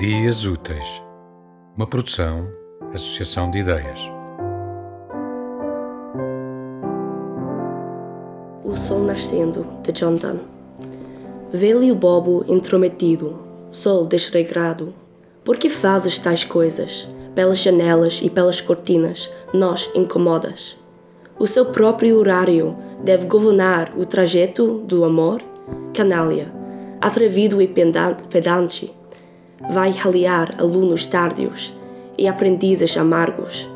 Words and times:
Dias 0.00 0.46
Úteis, 0.46 1.02
uma 1.76 1.86
produção, 1.86 2.48
associação 2.94 3.50
de 3.50 3.58
ideias. 3.58 4.00
O 8.64 8.74
Sol 8.74 9.00
Nascendo, 9.00 9.66
de 9.82 9.92
John 9.92 10.14
Donne. 10.14 10.40
Vê-lhe 11.52 11.92
o 11.92 11.94
bobo 11.94 12.46
intrometido, 12.48 13.38
sol 13.68 14.06
desregrado. 14.06 14.94
Por 15.44 15.58
que 15.58 15.68
fazes 15.68 16.18
tais 16.18 16.44
coisas? 16.44 17.06
Pelas 17.34 17.58
janelas 17.58 18.20
e 18.22 18.30
pelas 18.30 18.58
cortinas, 18.58 19.30
nós 19.52 19.90
incomodas. 19.94 20.78
O 21.38 21.46
seu 21.46 21.66
próprio 21.66 22.16
horário 22.16 22.74
deve 23.04 23.26
governar 23.26 23.92
o 23.98 24.06
trajeto 24.06 24.78
do 24.78 25.04
amor? 25.04 25.42
Canalha, 25.92 26.50
atrevido 27.02 27.60
e 27.60 27.68
pedante 27.68 28.98
vai 29.68 29.90
raliar 29.90 30.54
alunos 30.58 31.04
tardios 31.04 31.74
e 32.16 32.26
aprendizes 32.26 32.96
amargos. 32.96 33.68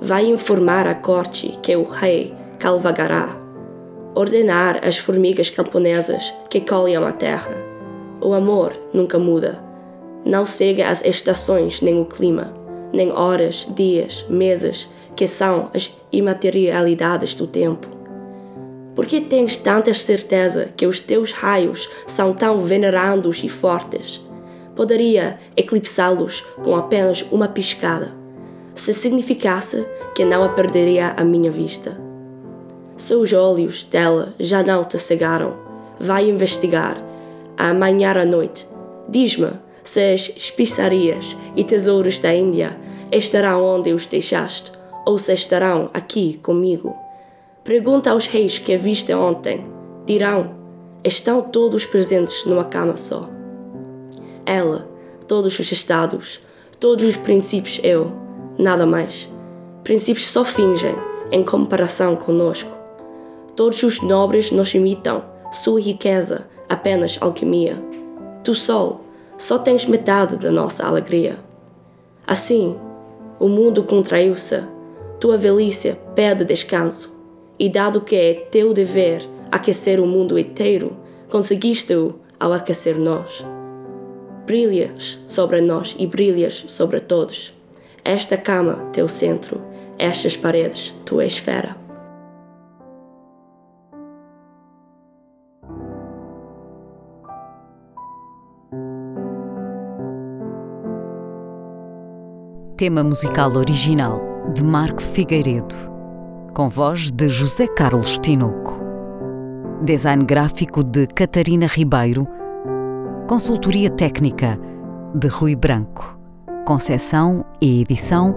Vai 0.00 0.26
informar 0.26 0.86
a 0.86 0.94
corte 0.94 1.58
que 1.62 1.74
o 1.74 1.82
rei 1.82 2.34
calvagará. 2.58 3.36
Ordenar 4.14 4.80
as 4.86 4.98
formigas 4.98 5.50
camponesas 5.50 6.34
que 6.48 6.60
colhem 6.60 6.96
a 6.96 7.12
terra. 7.12 7.56
O 8.20 8.32
amor 8.32 8.72
nunca 8.92 9.18
muda. 9.18 9.62
Não 10.24 10.44
segue 10.44 10.82
as 10.82 11.04
estações 11.04 11.80
nem 11.80 12.00
o 12.00 12.04
clima, 12.04 12.52
nem 12.92 13.12
horas, 13.12 13.66
dias, 13.74 14.24
meses, 14.28 14.88
que 15.14 15.26
são 15.26 15.70
as 15.74 15.94
imaterialidades 16.12 17.34
do 17.34 17.46
tempo. 17.46 17.88
Por 18.94 19.04
que 19.06 19.20
tens 19.20 19.56
tanta 19.56 19.92
certeza 19.92 20.70
que 20.74 20.86
os 20.86 21.00
teus 21.00 21.30
raios 21.30 21.88
são 22.06 22.32
tão 22.32 22.62
venerandos 22.62 23.44
e 23.44 23.48
fortes? 23.48 24.25
Poderia 24.76 25.38
eclipsá-los 25.56 26.44
com 26.62 26.76
apenas 26.76 27.26
uma 27.32 27.48
piscada, 27.48 28.14
se 28.74 28.92
significasse 28.92 29.86
que 30.14 30.24
não 30.24 30.44
a 30.44 30.50
perderia 30.50 31.14
à 31.16 31.24
minha 31.24 31.50
vista. 31.50 31.98
Se 32.96 33.14
os 33.14 33.32
olhos 33.32 33.84
dela 33.84 34.34
já 34.38 34.62
não 34.62 34.84
te 34.84 34.98
cegaram, 34.98 35.56
vai 35.98 36.28
investigar, 36.28 37.02
a 37.56 37.70
amanhã 37.70 38.12
à 38.12 38.24
noite. 38.24 38.68
Diz-me 39.08 39.52
se 39.82 40.12
as 40.12 40.30
especiarias 40.36 41.36
e 41.54 41.64
tesouros 41.64 42.18
da 42.18 42.34
Índia 42.34 42.78
estarão 43.10 43.64
onde 43.64 43.92
os 43.92 44.04
deixaste, 44.04 44.72
ou 45.06 45.18
se 45.18 45.32
estarão 45.32 45.90
aqui 45.94 46.38
comigo. 46.42 46.94
Pergunta 47.64 48.10
aos 48.10 48.26
reis 48.26 48.58
que 48.58 48.74
a 48.74 48.78
viste 48.78 49.12
ontem. 49.14 49.64
Dirão: 50.04 50.54
estão 51.04 51.40
todos 51.40 51.86
presentes 51.86 52.44
numa 52.44 52.64
cama 52.64 52.96
só 52.96 53.35
ela, 54.46 54.88
todos 55.26 55.58
os 55.58 55.72
estados, 55.72 56.40
todos 56.78 57.04
os 57.04 57.16
princípios 57.16 57.80
eu, 57.82 58.12
nada 58.56 58.86
mais. 58.86 59.28
Princípios 59.82 60.28
só 60.28 60.44
fingem 60.44 60.94
em 61.30 61.42
comparação 61.42 62.16
conosco. 62.16 62.70
Todos 63.56 63.82
os 63.82 64.00
nobres 64.00 64.50
nos 64.50 64.74
imitam, 64.74 65.24
sua 65.52 65.80
riqueza 65.80 66.46
apenas 66.68 67.18
alquimia. 67.20 67.76
Tu 68.44 68.54
sol, 68.54 69.00
só 69.36 69.58
tens 69.58 69.84
metade 69.84 70.36
da 70.36 70.50
nossa 70.50 70.86
alegria. 70.86 71.38
Assim, 72.26 72.76
o 73.38 73.48
mundo 73.48 73.82
contraiu-se, 73.82 74.62
tua 75.18 75.36
velhice 75.36 75.96
pede 76.14 76.44
descanso, 76.44 77.16
e 77.58 77.68
dado 77.68 78.00
que 78.00 78.14
é 78.14 78.34
teu 78.34 78.72
dever 78.72 79.26
aquecer 79.50 80.00
o 80.00 80.06
mundo 80.06 80.38
inteiro, 80.38 80.96
conseguiste-o 81.28 82.14
ao 82.38 82.52
aquecer 82.52 82.98
nós 82.98 83.44
brilhas 84.46 85.18
sobre 85.26 85.60
nós 85.60 85.94
e 85.98 86.06
brilhas 86.06 86.64
sobre 86.68 87.00
todos. 87.00 87.52
Esta 88.04 88.36
cama, 88.36 88.74
teu 88.92 89.08
centro, 89.08 89.60
estas 89.98 90.36
paredes, 90.36 90.94
tua 91.04 91.24
esfera. 91.24 91.76
Tema 102.76 103.02
musical 103.02 103.56
original 103.56 104.20
de 104.54 104.62
Marco 104.62 105.02
Figueiredo, 105.02 105.74
com 106.54 106.68
voz 106.68 107.10
de 107.10 107.28
José 107.28 107.66
Carlos 107.66 108.18
Tinoco. 108.18 108.78
Design 109.82 110.24
gráfico 110.24 110.84
de 110.84 111.06
Catarina 111.06 111.66
Ribeiro 111.66 112.28
Consultoria 113.26 113.90
Técnica 113.90 114.56
de 115.12 115.26
Rui 115.26 115.56
Branco. 115.56 116.16
Concessão 116.64 117.44
e 117.60 117.80
edição 117.80 118.32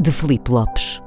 de 0.00 0.10
Felipe 0.10 0.50
Lopes. 0.50 1.00